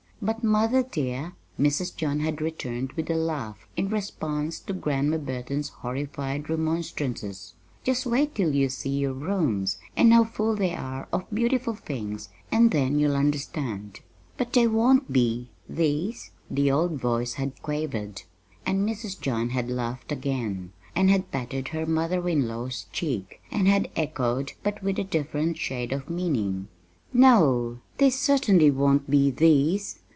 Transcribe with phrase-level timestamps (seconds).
[0.23, 1.95] "But, mother, dear," Mrs.
[1.95, 8.29] John had returned, with a laugh, in response to Grandma Burton's horrified remonstrances, "just wait
[8.37, 12.99] until you see your rooms, and how full they are of beautiful things, and then
[12.99, 14.01] you'll understand."
[14.37, 18.21] "But they won't be these," the old voice had quavered.
[18.63, 19.19] And Mrs.
[19.19, 24.51] John had laughed again, and had patted her mother in law's cheek, and had echoed
[24.61, 26.67] but with a different shade of meaning
[27.11, 29.97] "No, they certainly won't be these!"